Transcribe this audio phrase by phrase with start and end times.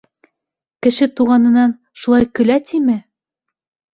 [0.85, 2.95] -Кеше туғанынан шулай көлә тиме?!